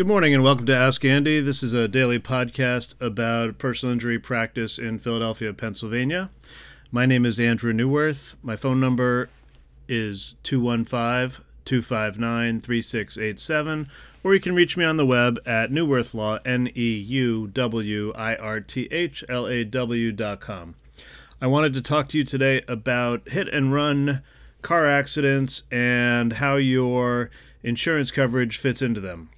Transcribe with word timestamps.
Good 0.00 0.06
morning 0.06 0.32
and 0.32 0.42
welcome 0.42 0.64
to 0.64 0.74
Ask 0.74 1.04
Andy. 1.04 1.42
This 1.42 1.62
is 1.62 1.74
a 1.74 1.86
daily 1.86 2.18
podcast 2.18 2.94
about 3.02 3.58
personal 3.58 3.92
injury 3.92 4.18
practice 4.18 4.78
in 4.78 4.98
Philadelphia, 4.98 5.52
Pennsylvania. 5.52 6.30
My 6.90 7.04
name 7.04 7.26
is 7.26 7.38
Andrew 7.38 7.74
Neuwirth. 7.74 8.34
My 8.42 8.56
phone 8.56 8.80
number 8.80 9.28
is 9.88 10.36
215 10.42 11.44
259 11.66 12.60
3687, 12.62 13.90
or 14.24 14.32
you 14.32 14.40
can 14.40 14.54
reach 14.54 14.74
me 14.74 14.86
on 14.86 14.96
the 14.96 15.04
web 15.04 15.38
at 15.44 15.70
Neuwirth 15.70 16.14
Law, 16.14 16.38
N 16.46 16.70
E 16.74 16.94
U 16.96 17.46
W 17.48 18.14
I 18.16 18.36
R 18.36 18.60
T 18.60 18.88
H 18.90 19.22
L 19.28 19.46
A 19.46 19.64
W 19.64 20.12
dot 20.12 20.40
com. 20.40 20.76
I 21.42 21.46
wanted 21.46 21.74
to 21.74 21.82
talk 21.82 22.08
to 22.08 22.16
you 22.16 22.24
today 22.24 22.62
about 22.66 23.28
hit 23.28 23.48
and 23.48 23.70
run 23.70 24.22
car 24.62 24.86
accidents 24.86 25.64
and 25.70 26.32
how 26.32 26.56
your 26.56 27.28
insurance 27.62 28.10
coverage 28.10 28.56
fits 28.56 28.80
into 28.80 29.00
them. 29.00 29.28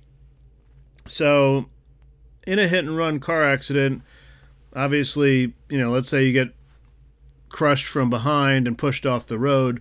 So, 1.07 1.67
in 2.47 2.59
a 2.59 2.69
hit 2.69 2.85
and 2.85 2.97
run 2.97 3.21
car 3.21 3.43
accident, 3.45 4.03
obviously, 4.75 5.55
you 5.69 5.79
know, 5.79 5.91
let's 5.91 6.09
say 6.09 6.25
you 6.25 6.33
get 6.33 6.55
crushed 7.49 7.87
from 7.87 8.11
behind 8.11 8.67
and 8.67 8.79
pushed 8.79 9.05
off 9.05 9.27
the 9.27 9.39
road, 9.39 9.81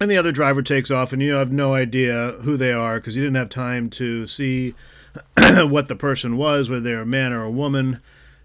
and 0.00 0.10
the 0.10 0.16
other 0.16 0.32
driver 0.32 0.62
takes 0.62 0.90
off, 0.90 1.12
and 1.12 1.20
you 1.20 1.32
have 1.32 1.52
no 1.52 1.74
idea 1.74 2.32
who 2.42 2.56
they 2.56 2.72
are 2.72 3.00
because 3.00 3.16
you 3.16 3.22
didn't 3.22 3.36
have 3.36 3.48
time 3.48 3.90
to 3.90 4.26
see 4.26 4.74
what 5.56 5.88
the 5.88 5.96
person 5.96 6.36
was, 6.36 6.70
whether 6.70 6.80
they 6.80 6.94
were 6.94 7.02
a 7.02 7.06
man 7.06 7.32
or 7.32 7.42
a 7.42 7.50
woman, 7.50 8.00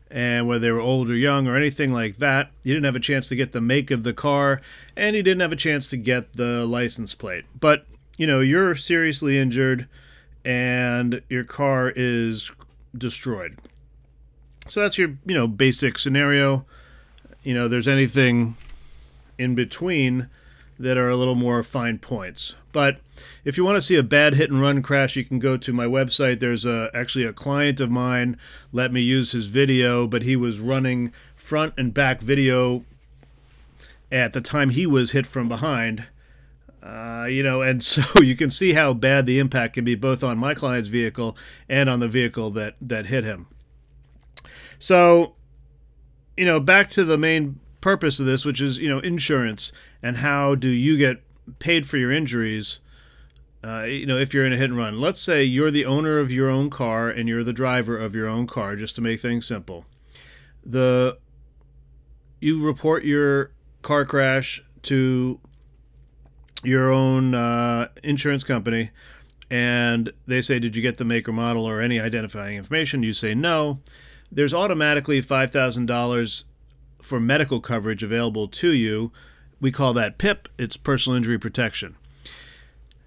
and 0.10 0.48
whether 0.48 0.60
they 0.60 0.72
were 0.72 0.80
old 0.80 1.10
or 1.10 1.16
young 1.16 1.48
or 1.48 1.56
anything 1.56 1.92
like 1.94 2.18
that. 2.18 2.52
You 2.64 2.74
didn't 2.74 2.86
have 2.86 2.96
a 2.96 3.00
chance 3.00 3.28
to 3.30 3.36
get 3.36 3.52
the 3.52 3.62
make 3.62 3.92
of 3.92 4.04
the 4.04 4.14
car, 4.14 4.62
and 4.96 5.16
you 5.16 5.22
didn't 5.22 5.42
have 5.42 5.52
a 5.52 5.58
chance 5.58 5.90
to 5.90 5.98
get 5.98 6.34
the 6.34 6.66
license 6.66 7.14
plate. 7.14 7.46
But, 7.60 7.86
you 8.18 8.26
know, 8.26 8.40
you're 8.40 8.74
seriously 8.74 9.38
injured 9.38 9.88
and 10.46 11.22
your 11.30 11.44
car 11.44 11.92
is 11.96 12.52
destroyed. 12.98 13.60
So 14.68 14.82
that's 14.82 14.98
your, 14.98 15.18
you 15.26 15.36
know, 15.36 15.48
basic 15.48 15.98
scenario. 15.98 16.66
You 17.44 17.54
know, 17.54 17.68
there's 17.68 17.88
anything 17.88 18.56
in 19.38 19.56
between 19.56 20.30
that 20.80 20.98
are 20.98 21.10
a 21.10 21.16
little 21.16 21.36
more 21.36 21.64
fine 21.64 22.00
points. 22.00 22.56
But 22.72 23.00
if 23.44 23.58
you 23.58 23.64
want 23.64 23.78
to 23.78 23.82
see 23.82 23.96
a 23.96 24.04
bad 24.04 24.36
hit 24.36 24.50
and 24.50 24.60
run 24.60 24.82
crash, 24.82 25.16
you 25.16 25.24
can 25.24 25.40
go 25.40 25.58
to 25.58 25.74
my 25.74 25.86
website. 25.86 26.40
There's 26.40 26.66
a, 26.66 26.90
actually 26.94 27.26
a 27.26 27.34
client 27.34 27.80
of 27.80 27.92
mine 27.92 28.38
let 28.72 28.92
me 28.92 29.02
use 29.02 29.32
his 29.32 29.48
video, 29.48 30.08
but 30.08 30.24
he 30.24 30.36
was 30.36 30.60
running 30.60 31.14
front 31.36 31.74
and 31.78 31.94
back 31.94 32.22
video 32.22 32.84
at 34.12 34.34
the 34.34 34.42
time 34.42 34.70
he 34.70 34.86
was 34.86 35.12
hit 35.12 35.26
from 35.26 35.48
behind. 35.48 36.06
Uh, 36.84 37.26
you 37.30 37.42
know, 37.42 37.62
and 37.62 37.82
so 37.84 38.22
you 38.22 38.36
can 38.36 38.50
see 38.50 38.74
how 38.74 38.94
bad 38.94 39.26
the 39.26 39.40
impact 39.40 39.76
can 39.76 39.86
be 39.86 39.96
both 39.96 40.24
on 40.24 40.38
my 40.38 40.54
client's 40.54 40.90
vehicle 40.90 41.38
and 41.70 41.90
on 41.90 42.00
the 42.00 42.08
vehicle 42.08 42.52
that 42.52 42.76
that 42.82 43.08
hit 43.08 43.24
him. 43.24 43.48
So, 44.80 45.36
you 46.36 46.46
know, 46.46 46.60
back 46.60 46.90
to 46.92 47.06
the 47.06 47.18
main 47.18 47.60
purpose 47.80 48.20
of 48.20 48.26
this, 48.26 48.44
which 48.44 48.60
is 48.62 48.78
you 48.78 48.90
know 48.90 49.00
insurance 49.00 49.72
and 50.02 50.18
how 50.18 50.56
do 50.56 50.70
you 50.70 50.98
get 50.98 51.24
paid 51.60 51.86
for 51.86 51.98
your 51.98 52.12
injuries. 52.12 52.80
Uh, 53.64 53.84
you 53.84 54.06
know, 54.06 54.18
if 54.18 54.34
you're 54.34 54.46
in 54.46 54.52
a 54.52 54.58
hit 54.58 54.70
and 54.70 54.78
run, 54.78 55.00
let's 55.00 55.22
say 55.22 55.42
you're 55.42 55.72
the 55.72 55.86
owner 55.86 56.20
of 56.20 56.30
your 56.30 56.50
own 56.50 56.70
car 56.70 57.10
and 57.10 57.30
you're 57.30 57.46
the 57.46 57.54
driver 57.54 57.98
of 57.98 58.14
your 58.14 58.28
own 58.28 58.46
car, 58.46 58.76
just 58.76 58.94
to 58.94 59.02
make 59.02 59.22
things 59.22 59.46
simple. 59.46 59.86
The 60.66 61.18
you 62.42 62.62
report 62.62 63.06
your 63.06 63.52
car 63.82 64.04
crash 64.04 64.62
to 64.82 65.40
your 66.64 66.92
own 66.92 67.36
uh, 67.36 67.90
insurance 68.04 68.44
company 68.44 68.92
and 69.50 70.12
they 70.26 70.42
say, 70.42 70.60
Did 70.60 70.76
you 70.76 70.82
get 70.82 70.98
the 70.98 71.06
make 71.06 71.30
or 71.30 71.32
model 71.32 71.66
or 71.66 71.80
any 71.80 72.00
identifying 72.00 72.58
information? 72.58 73.04
You 73.04 73.14
say 73.14 73.36
no. 73.36 73.80
There's 74.32 74.54
automatically 74.54 75.22
$5,000 75.22 76.44
for 77.02 77.20
medical 77.20 77.62
coverage 77.62 78.02
available 78.02 78.48
to 78.48 78.72
you. 78.72 79.12
We 79.62 79.72
call 79.72 79.94
that 79.94 80.18
PIP, 80.18 80.50
it's 80.58 80.76
personal 80.76 81.18
injury 81.18 81.38
protection. 81.38 81.96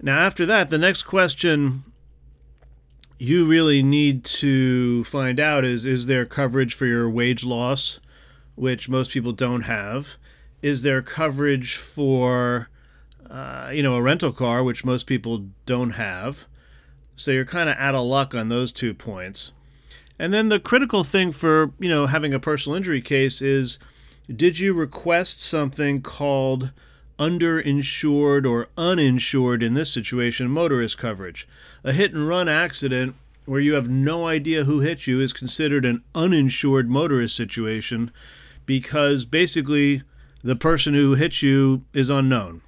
Now, 0.00 0.18
after 0.18 0.46
that, 0.46 0.70
the 0.70 0.78
next 0.78 1.02
question 1.02 1.82
you 3.18 3.46
really 3.46 3.82
need 3.82 4.24
to 4.24 5.02
find 5.04 5.40
out 5.40 5.64
is 5.64 5.84
Is 5.84 6.06
there 6.06 6.24
coverage 6.24 6.74
for 6.74 6.86
your 6.86 7.10
wage 7.10 7.44
loss, 7.44 7.98
which 8.54 8.88
most 8.88 9.10
people 9.10 9.32
don't 9.32 9.62
have? 9.62 10.16
Is 10.62 10.82
there 10.82 11.02
coverage 11.02 11.76
for 11.76 12.68
uh, 13.30 13.70
you 13.72 13.82
know, 13.82 13.94
a 13.94 14.02
rental 14.02 14.32
car, 14.32 14.62
which 14.62 14.84
most 14.84 15.06
people 15.06 15.46
don't 15.64 15.92
have. 15.92 16.46
So 17.16 17.30
you're 17.30 17.44
kind 17.44 17.68
of 17.68 17.76
out 17.78 17.94
of 17.94 18.04
luck 18.04 18.34
on 18.34 18.48
those 18.48 18.72
two 18.72 18.94
points. 18.94 19.52
And 20.18 20.32
then 20.32 20.48
the 20.48 20.60
critical 20.60 21.04
thing 21.04 21.32
for, 21.32 21.72
you 21.78 21.88
know, 21.88 22.06
having 22.06 22.32
a 22.32 22.40
personal 22.40 22.76
injury 22.76 23.00
case 23.00 23.42
is 23.42 23.78
did 24.34 24.58
you 24.58 24.74
request 24.74 25.40
something 25.40 26.02
called 26.02 26.72
underinsured 27.18 28.44
or 28.44 28.68
uninsured 28.76 29.62
in 29.62 29.74
this 29.74 29.92
situation 29.92 30.50
motorist 30.50 30.98
coverage? 30.98 31.46
A 31.84 31.92
hit 31.92 32.12
and 32.12 32.26
run 32.26 32.48
accident 32.48 33.14
where 33.44 33.60
you 33.60 33.74
have 33.74 33.88
no 33.88 34.26
idea 34.26 34.64
who 34.64 34.80
hit 34.80 35.06
you 35.06 35.20
is 35.20 35.32
considered 35.32 35.84
an 35.84 36.02
uninsured 36.14 36.90
motorist 36.90 37.36
situation 37.36 38.10
because 38.66 39.24
basically 39.24 40.02
the 40.42 40.56
person 40.56 40.94
who 40.94 41.14
hit 41.14 41.42
you 41.42 41.84
is 41.92 42.08
unknown. 42.08 42.60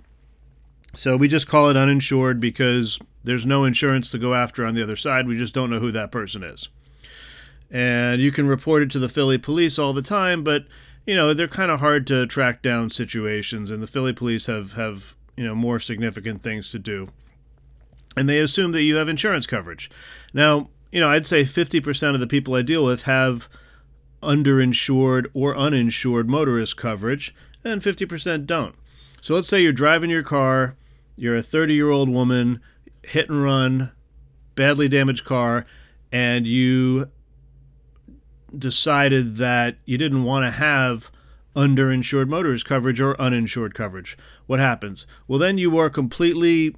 So 0.94 1.16
we 1.16 1.28
just 1.28 1.46
call 1.46 1.68
it 1.68 1.76
uninsured 1.76 2.40
because 2.40 2.98
there's 3.22 3.46
no 3.46 3.64
insurance 3.64 4.10
to 4.10 4.18
go 4.18 4.34
after 4.34 4.64
on 4.64 4.74
the 4.74 4.82
other 4.82 4.96
side. 4.96 5.26
We 5.26 5.38
just 5.38 5.54
don't 5.54 5.70
know 5.70 5.80
who 5.80 5.92
that 5.92 6.10
person 6.10 6.42
is. 6.42 6.68
And 7.70 8.22
you 8.22 8.32
can 8.32 8.46
report 8.46 8.82
it 8.82 8.90
to 8.92 8.98
the 8.98 9.08
Philly 9.08 9.38
police 9.38 9.78
all 9.78 9.92
the 9.92 10.02
time, 10.02 10.42
but 10.42 10.64
you 11.06 11.14
know, 11.14 11.32
they're 11.32 11.48
kind 11.48 11.70
of 11.70 11.80
hard 11.80 12.06
to 12.08 12.26
track 12.26 12.62
down 12.62 12.90
situations 12.90 13.70
and 13.70 13.82
the 13.82 13.86
Philly 13.86 14.12
police 14.12 14.46
have 14.46 14.72
have, 14.72 15.14
you 15.36 15.44
know, 15.44 15.54
more 15.54 15.78
significant 15.78 16.42
things 16.42 16.70
to 16.70 16.78
do. 16.78 17.08
And 18.16 18.28
they 18.28 18.38
assume 18.40 18.72
that 18.72 18.82
you 18.82 18.96
have 18.96 19.08
insurance 19.08 19.46
coverage. 19.46 19.90
Now, 20.32 20.70
you 20.90 21.00
know, 21.00 21.08
I'd 21.08 21.26
say 21.26 21.44
50% 21.44 22.14
of 22.14 22.20
the 22.20 22.26
people 22.26 22.54
I 22.54 22.62
deal 22.62 22.84
with 22.84 23.02
have 23.02 23.48
underinsured 24.22 25.26
or 25.34 25.56
uninsured 25.56 26.28
motorist 26.28 26.76
coverage, 26.76 27.34
and 27.62 27.80
50% 27.80 28.46
don't. 28.46 28.74
So 29.20 29.34
let's 29.34 29.48
say 29.48 29.60
you're 29.60 29.72
driving 29.72 30.10
your 30.10 30.22
car 30.22 30.76
you're 31.18 31.36
a 31.36 31.42
30 31.42 31.74
year 31.74 31.90
old 31.90 32.08
woman, 32.08 32.60
hit 33.02 33.28
and 33.28 33.42
run, 33.42 33.90
badly 34.54 34.88
damaged 34.88 35.24
car, 35.24 35.66
and 36.12 36.46
you 36.46 37.10
decided 38.56 39.36
that 39.36 39.78
you 39.84 39.98
didn't 39.98 40.22
want 40.22 40.44
to 40.44 40.52
have 40.52 41.10
underinsured 41.56 42.28
motorist 42.28 42.64
coverage 42.64 43.00
or 43.00 43.20
uninsured 43.20 43.74
coverage. 43.74 44.16
What 44.46 44.60
happens? 44.60 45.08
Well, 45.26 45.40
then 45.40 45.58
you 45.58 45.76
are 45.76 45.90
completely 45.90 46.76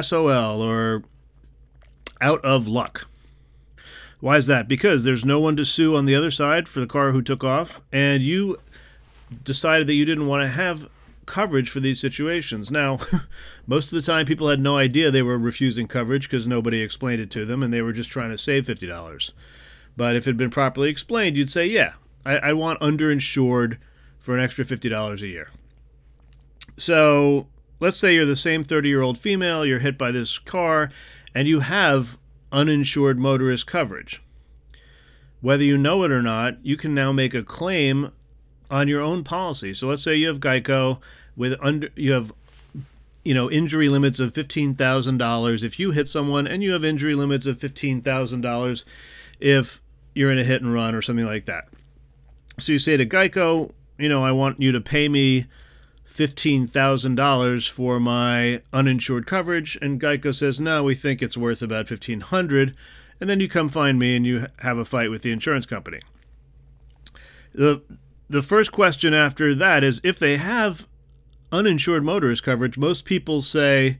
SOL 0.00 0.62
or 0.62 1.02
out 2.20 2.42
of 2.44 2.68
luck. 2.68 3.08
Why 4.20 4.36
is 4.36 4.46
that? 4.46 4.68
Because 4.68 5.02
there's 5.02 5.24
no 5.24 5.40
one 5.40 5.56
to 5.56 5.64
sue 5.64 5.96
on 5.96 6.04
the 6.04 6.14
other 6.14 6.30
side 6.30 6.68
for 6.68 6.78
the 6.78 6.86
car 6.86 7.10
who 7.10 7.20
took 7.20 7.42
off, 7.42 7.80
and 7.90 8.22
you 8.22 8.58
decided 9.42 9.88
that 9.88 9.94
you 9.94 10.04
didn't 10.04 10.28
want 10.28 10.42
to 10.42 10.48
have 10.48 10.88
coverage 11.26 11.70
for 11.70 11.80
these 11.80 12.00
situations. 12.00 12.70
Now, 12.70 12.98
most 13.66 13.92
of 13.92 13.96
the 13.96 14.06
time, 14.06 14.26
people 14.26 14.48
had 14.48 14.60
no 14.60 14.76
idea 14.76 15.10
they 15.10 15.22
were 15.22 15.38
refusing 15.38 15.86
coverage 15.86 16.28
because 16.28 16.46
nobody 16.46 16.80
explained 16.80 17.20
it 17.20 17.30
to 17.32 17.44
them 17.44 17.62
and 17.62 17.72
they 17.72 17.82
were 17.82 17.92
just 17.92 18.10
trying 18.10 18.30
to 18.30 18.38
save 18.38 18.66
$50. 18.66 19.32
But 19.96 20.16
if 20.16 20.26
it 20.26 20.30
had 20.30 20.36
been 20.36 20.50
properly 20.50 20.88
explained, 20.88 21.36
you'd 21.36 21.50
say, 21.50 21.66
yeah, 21.66 21.94
I, 22.24 22.38
I 22.38 22.52
want 22.52 22.80
underinsured 22.80 23.78
for 24.18 24.36
an 24.36 24.42
extra 24.42 24.64
$50 24.64 25.22
a 25.22 25.26
year. 25.26 25.50
So 26.76 27.48
let's 27.80 27.98
say 27.98 28.14
you're 28.14 28.26
the 28.26 28.36
same 28.36 28.62
30 28.62 28.88
year 28.88 29.02
old 29.02 29.18
female, 29.18 29.66
you're 29.66 29.80
hit 29.80 29.98
by 29.98 30.12
this 30.12 30.38
car, 30.38 30.90
and 31.34 31.48
you 31.48 31.60
have 31.60 32.18
uninsured 32.50 33.18
motorist 33.18 33.66
coverage. 33.66 34.22
Whether 35.40 35.64
you 35.64 35.76
know 35.76 36.04
it 36.04 36.12
or 36.12 36.22
not, 36.22 36.64
you 36.64 36.76
can 36.76 36.94
now 36.94 37.10
make 37.10 37.34
a 37.34 37.42
claim 37.42 38.12
on 38.72 38.88
your 38.88 39.02
own 39.02 39.22
policy. 39.22 39.74
So 39.74 39.86
let's 39.86 40.02
say 40.02 40.16
you 40.16 40.26
have 40.28 40.40
Geico 40.40 40.98
with 41.36 41.54
under 41.60 41.90
you 41.94 42.12
have 42.12 42.32
you 43.22 43.34
know 43.34 43.50
injury 43.50 43.88
limits 43.88 44.18
of 44.18 44.32
$15,000 44.32 45.62
if 45.62 45.78
you 45.78 45.92
hit 45.92 46.08
someone 46.08 46.46
and 46.46 46.62
you 46.62 46.72
have 46.72 46.82
injury 46.82 47.14
limits 47.14 47.46
of 47.46 47.58
$15,000 47.58 48.84
if 49.38 49.82
you're 50.14 50.32
in 50.32 50.38
a 50.38 50.44
hit 50.44 50.62
and 50.62 50.72
run 50.72 50.94
or 50.94 51.02
something 51.02 51.26
like 51.26 51.44
that. 51.44 51.68
So 52.58 52.72
you 52.72 52.78
say 52.78 52.96
to 52.96 53.06
Geico, 53.06 53.72
you 53.98 54.08
know, 54.08 54.24
I 54.24 54.32
want 54.32 54.60
you 54.60 54.72
to 54.72 54.80
pay 54.80 55.08
me 55.08 55.46
$15,000 56.08 57.70
for 57.70 58.00
my 58.00 58.62
uninsured 58.72 59.26
coverage 59.26 59.78
and 59.82 60.00
Geico 60.00 60.34
says, 60.34 60.58
"No, 60.58 60.82
we 60.82 60.94
think 60.94 61.22
it's 61.22 61.36
worth 61.36 61.62
about 61.62 61.88
1500." 61.88 62.74
And 63.20 63.30
then 63.30 63.38
you 63.38 63.48
come 63.48 63.68
find 63.68 63.98
me 63.98 64.16
and 64.16 64.26
you 64.26 64.46
have 64.60 64.78
a 64.78 64.84
fight 64.84 65.10
with 65.10 65.22
the 65.22 65.30
insurance 65.30 65.66
company. 65.66 66.00
The 67.54 67.82
the 68.32 68.42
first 68.42 68.72
question 68.72 69.12
after 69.12 69.54
that 69.54 69.84
is 69.84 70.00
if 70.02 70.18
they 70.18 70.38
have 70.38 70.88
uninsured 71.52 72.02
motorist 72.02 72.42
coverage, 72.42 72.78
most 72.78 73.04
people 73.04 73.42
say, 73.42 73.98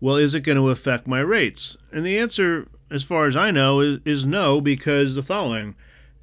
well, 0.00 0.16
is 0.16 0.34
it 0.34 0.40
going 0.40 0.58
to 0.58 0.70
affect 0.70 1.06
my 1.06 1.20
rates? 1.20 1.76
And 1.92 2.04
the 2.04 2.18
answer, 2.18 2.66
as 2.90 3.04
far 3.04 3.26
as 3.26 3.36
I 3.36 3.52
know, 3.52 3.78
is, 3.80 4.00
is 4.04 4.26
no, 4.26 4.60
because 4.60 5.14
the 5.14 5.22
following 5.22 5.76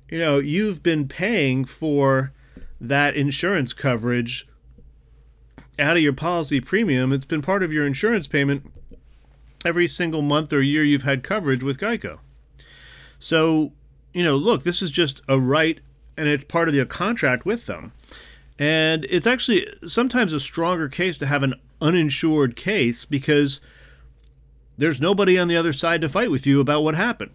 you 0.10 0.20
know, 0.20 0.38
you've 0.38 0.84
been 0.84 1.08
paying 1.08 1.66
for 1.66 2.32
that 2.80 3.16
insurance 3.16 3.74
coverage 3.74 4.48
out 5.80 5.98
of 5.98 6.04
your 6.04 6.14
policy 6.14 6.62
premium. 6.62 7.12
It's 7.12 7.26
been 7.26 7.42
part 7.42 7.64
of 7.64 7.74
your 7.74 7.88
insurance 7.88 8.28
payment 8.28 8.72
every 9.66 9.88
single 9.88 10.22
month 10.22 10.54
or 10.54 10.62
year 10.62 10.84
you've 10.84 11.04
had 11.04 11.24
coverage 11.24 11.64
with 11.64 11.80
Geico. 11.80 12.20
So, 13.18 13.72
you 14.14 14.24
know, 14.24 14.36
look, 14.36 14.62
this 14.64 14.84
is 14.84 14.92
just 14.92 15.22
a 15.28 15.40
right 15.40 15.80
and 16.18 16.28
it's 16.28 16.44
part 16.44 16.68
of 16.68 16.74
the 16.74 16.86
contract 16.86 17.46
with 17.46 17.66
them. 17.66 17.92
And 18.58 19.06
it's 19.10 19.28
actually 19.28 19.68
sometimes 19.86 20.32
a 20.34 20.40
stronger 20.40 20.88
case 20.88 21.18
to 21.18 21.26
have 21.26 21.44
an 21.44 21.56
uninsured 21.82 22.56
case 22.56 23.04
because 23.06 23.60
there's 24.78 25.02
nobody 25.02 25.38
on 25.38 25.48
the 25.48 25.58
other 25.58 25.74
side 25.74 26.02
to 26.02 26.10
fight 26.10 26.32
with 26.32 26.48
you 26.48 26.60
about 26.60 26.84
what 26.84 26.96
happened. 26.96 27.32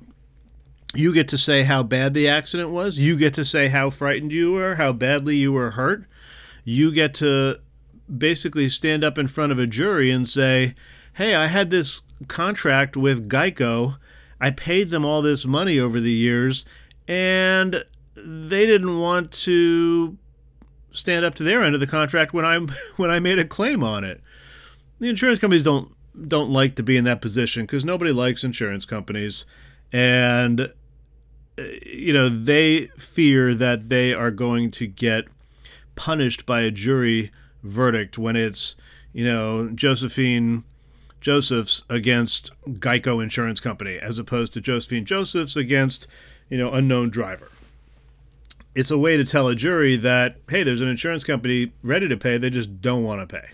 You 0.94 1.14
get 1.14 1.28
to 1.28 1.38
say 1.38 1.64
how 1.64 1.82
bad 1.82 2.14
the 2.14 2.28
accident 2.28 2.70
was. 2.70 2.98
You 2.98 3.16
get 3.16 3.34
to 3.34 3.44
say 3.44 3.68
how 3.68 3.90
frightened 3.90 4.32
you 4.32 4.52
were, 4.52 4.74
how 4.76 4.92
badly 4.92 5.36
you 5.36 5.52
were 5.52 5.72
hurt. 5.72 6.04
You 6.64 6.92
get 6.92 7.14
to 7.14 7.60
basically 8.18 8.68
stand 8.68 9.04
up 9.04 9.16
in 9.16 9.28
front 9.28 9.52
of 9.52 9.58
a 9.58 9.66
jury 9.66 10.10
and 10.10 10.28
say, 10.28 10.74
hey, 11.14 11.34
I 11.34 11.46
had 11.46 11.70
this 11.70 12.02
contract 12.28 12.96
with 12.96 13.28
Geico. 13.28 13.98
I 14.40 14.50
paid 14.50 14.90
them 14.90 15.04
all 15.04 15.22
this 15.22 15.44
money 15.44 15.78
over 15.78 16.00
the 16.00 16.12
years, 16.12 16.64
and 17.06 17.84
they 18.14 18.66
didn't 18.66 18.98
want 18.98 19.32
to 19.32 20.16
stand 20.92 21.24
up 21.24 21.34
to 21.36 21.44
their 21.44 21.62
end 21.62 21.74
of 21.74 21.80
the 21.80 21.86
contract 21.86 22.32
when 22.32 22.44
I 22.44 22.58
when 22.96 23.10
I 23.10 23.20
made 23.20 23.38
a 23.38 23.44
claim 23.44 23.82
on 23.82 24.04
it. 24.04 24.20
The 24.98 25.08
insurance 25.08 25.38
companies 25.38 25.64
don't 25.64 25.94
don't 26.28 26.50
like 26.50 26.74
to 26.76 26.82
be 26.82 26.96
in 26.96 27.04
that 27.04 27.22
position 27.22 27.62
because 27.64 27.84
nobody 27.84 28.12
likes 28.12 28.44
insurance 28.44 28.84
companies, 28.84 29.44
and 29.92 30.72
uh, 31.58 31.62
you 31.84 32.12
know, 32.12 32.28
they 32.28 32.86
fear 32.96 33.54
that 33.54 33.88
they 33.88 34.14
are 34.14 34.30
going 34.30 34.70
to 34.72 34.86
get 34.86 35.24
punished 35.94 36.46
by 36.46 36.62
a 36.62 36.70
jury 36.70 37.30
verdict 37.62 38.16
when 38.16 38.36
it's, 38.36 38.76
you 39.12 39.24
know, 39.24 39.68
Josephine 39.74 40.64
Josephs 41.20 41.84
against 41.90 42.50
Geico 42.66 43.22
Insurance 43.22 43.60
Company 43.60 43.98
as 43.98 44.18
opposed 44.18 44.52
to 44.54 44.60
Josephine 44.60 45.04
Josephs 45.04 45.56
against, 45.56 46.06
you 46.48 46.56
know, 46.56 46.72
unknown 46.72 47.10
driver. 47.10 47.50
It's 48.74 48.90
a 48.90 48.98
way 48.98 49.16
to 49.16 49.24
tell 49.24 49.48
a 49.48 49.54
jury 49.54 49.96
that, 49.96 50.36
hey, 50.48 50.62
there's 50.62 50.80
an 50.80 50.88
insurance 50.88 51.24
company 51.24 51.72
ready 51.82 52.08
to 52.08 52.16
pay, 52.16 52.38
they 52.38 52.50
just 52.50 52.80
don't 52.80 53.02
want 53.02 53.20
to 53.20 53.26
pay. 53.26 53.48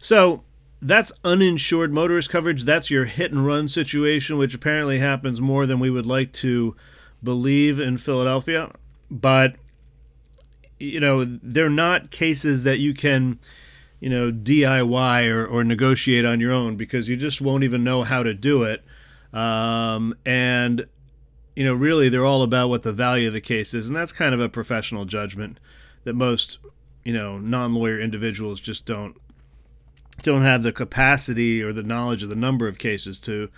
So 0.00 0.44
that's 0.80 1.12
uninsured 1.24 1.92
motorist 1.92 2.30
coverage. 2.30 2.64
That's 2.64 2.90
your 2.90 3.04
hit 3.04 3.32
and 3.32 3.44
run 3.46 3.68
situation, 3.68 4.38
which 4.38 4.54
apparently 4.54 4.98
happens 4.98 5.40
more 5.40 5.66
than 5.66 5.80
we 5.80 5.90
would 5.90 6.06
like 6.06 6.32
to 6.34 6.76
believe 7.22 7.80
in 7.80 7.98
Philadelphia, 7.98 8.72
but 9.10 9.56
you 10.78 11.00
know 11.00 11.24
they're 11.24 11.68
not 11.68 12.10
cases 12.10 12.62
that 12.62 12.78
you 12.78 12.94
can 12.94 13.38
you 14.00 14.08
know 14.08 14.30
DIY 14.30 15.30
or, 15.30 15.44
or 15.44 15.64
negotiate 15.64 16.24
on 16.24 16.40
your 16.40 16.52
own 16.52 16.76
because 16.76 17.08
you 17.08 17.16
just 17.16 17.40
won't 17.40 17.64
even 17.64 17.82
know 17.82 18.04
how 18.04 18.22
to 18.22 18.34
do 18.34 18.62
it. 18.62 18.84
Um, 19.32 20.14
and 20.24 20.86
you 21.58 21.64
know 21.64 21.74
really 21.74 22.08
they're 22.08 22.24
all 22.24 22.44
about 22.44 22.68
what 22.68 22.82
the 22.82 22.92
value 22.92 23.26
of 23.26 23.34
the 23.34 23.40
case 23.40 23.74
is, 23.74 23.88
and 23.88 23.96
that's 23.96 24.12
kind 24.12 24.32
of 24.32 24.40
a 24.40 24.48
professional 24.48 25.04
judgment 25.04 25.58
that 26.04 26.14
most 26.14 26.60
you 27.02 27.12
know 27.12 27.36
non-lawyer 27.36 27.98
individuals 27.98 28.60
just 28.60 28.86
don't 28.86 29.16
don't 30.22 30.42
have 30.42 30.62
the 30.62 30.70
capacity 30.70 31.60
or 31.60 31.72
the 31.72 31.82
knowledge 31.82 32.22
of 32.22 32.28
the 32.28 32.36
number 32.36 32.68
of 32.68 32.78
cases 32.78 33.18
to 33.18 33.48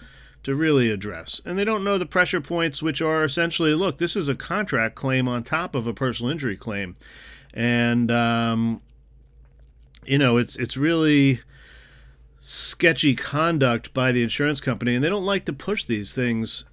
to 0.43 0.55
really 0.55 0.91
address. 0.91 1.43
And 1.45 1.59
they 1.59 1.65
don't 1.65 1.85
know 1.85 1.99
the 1.99 2.07
pressure 2.07 2.41
points, 2.41 2.83
which 2.83 3.03
are 3.03 3.23
essentially 3.23 3.75
look, 3.75 3.99
this 3.99 4.17
is 4.17 4.31
a 4.31 4.35
contract 4.35 4.95
claim 4.95 5.29
on 5.29 5.43
top 5.43 5.75
of 5.75 5.87
a 5.87 5.93
personal 5.93 6.33
injury 6.33 6.57
claim. 6.57 6.97
And, 7.53 8.11
um, 8.11 8.81
you 10.07 10.17
know, 10.17 10.39
it's, 10.39 10.57
it's 10.57 10.79
really 10.79 11.43
sketchy 12.41 13.15
conduct 13.15 13.93
by 13.93 14.11
the 14.11 14.23
insurance 14.23 14.63
company. 14.63 14.95
And 14.95 15.05
they 15.05 15.11
don't 15.11 15.27
like 15.27 15.45
to 15.45 15.53
push 15.53 15.85
these 15.85 16.15
things 16.15 16.65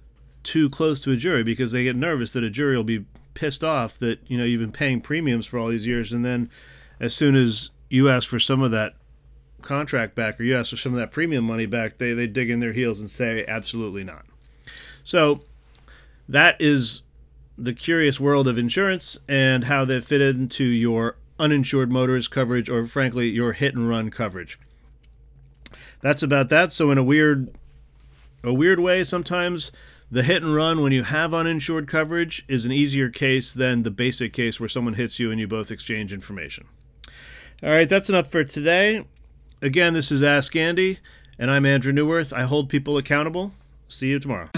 too 0.48 0.70
close 0.70 1.02
to 1.02 1.12
a 1.12 1.16
jury 1.16 1.44
because 1.44 1.72
they 1.72 1.84
get 1.84 1.94
nervous 1.94 2.32
that 2.32 2.42
a 2.42 2.48
jury 2.48 2.74
will 2.74 2.82
be 2.82 3.04
pissed 3.34 3.62
off 3.62 3.98
that, 3.98 4.18
you 4.28 4.38
know, 4.38 4.44
you've 4.44 4.62
been 4.62 4.72
paying 4.72 4.98
premiums 4.98 5.44
for 5.44 5.58
all 5.58 5.68
these 5.68 5.86
years. 5.86 6.10
And 6.10 6.24
then 6.24 6.48
as 6.98 7.14
soon 7.14 7.36
as 7.36 7.68
you 7.90 8.08
ask 8.08 8.26
for 8.26 8.38
some 8.38 8.62
of 8.62 8.70
that 8.70 8.94
contract 9.60 10.14
back 10.14 10.40
or 10.40 10.44
you 10.44 10.56
ask 10.56 10.70
for 10.70 10.78
some 10.78 10.94
of 10.94 10.98
that 10.98 11.10
premium 11.10 11.44
money 11.44 11.66
back, 11.66 11.98
they, 11.98 12.14
they 12.14 12.26
dig 12.26 12.48
in 12.48 12.60
their 12.60 12.72
heels 12.72 12.98
and 12.98 13.10
say, 13.10 13.44
absolutely 13.46 14.04
not. 14.04 14.24
So 15.04 15.42
that 16.26 16.56
is 16.58 17.02
the 17.58 17.74
curious 17.74 18.18
world 18.18 18.48
of 18.48 18.56
insurance 18.56 19.18
and 19.28 19.64
how 19.64 19.84
they 19.84 20.00
fit 20.00 20.22
into 20.22 20.64
your 20.64 21.16
uninsured 21.38 21.92
motorist 21.92 22.30
coverage 22.30 22.70
or, 22.70 22.86
frankly, 22.86 23.28
your 23.28 23.52
hit 23.52 23.74
and 23.74 23.86
run 23.86 24.10
coverage. 24.10 24.58
That's 26.00 26.22
about 26.22 26.48
that. 26.48 26.72
So, 26.72 26.90
in 26.90 26.96
a 26.96 27.02
weird, 27.02 27.50
a 28.42 28.54
weird 28.54 28.80
way, 28.80 29.04
sometimes 29.04 29.70
the 30.10 30.22
hit 30.22 30.42
and 30.42 30.54
run 30.54 30.82
when 30.82 30.92
you 30.92 31.02
have 31.02 31.34
uninsured 31.34 31.86
coverage 31.86 32.44
is 32.48 32.64
an 32.64 32.72
easier 32.72 33.10
case 33.10 33.52
than 33.52 33.82
the 33.82 33.90
basic 33.90 34.32
case 34.32 34.58
where 34.58 34.68
someone 34.68 34.94
hits 34.94 35.18
you 35.18 35.30
and 35.30 35.38
you 35.38 35.46
both 35.46 35.70
exchange 35.70 36.12
information. 36.12 36.66
All 37.62 37.70
right, 37.70 37.88
that's 37.88 38.08
enough 38.08 38.30
for 38.30 38.44
today. 38.44 39.04
Again, 39.60 39.92
this 39.92 40.12
is 40.12 40.22
Ask 40.22 40.54
Andy, 40.54 41.00
and 41.38 41.50
I'm 41.50 41.66
Andrew 41.66 41.92
Neuwirth. 41.92 42.32
I 42.32 42.42
hold 42.42 42.68
people 42.68 42.96
accountable. 42.96 43.52
See 43.88 44.08
you 44.08 44.18
tomorrow. 44.18 44.48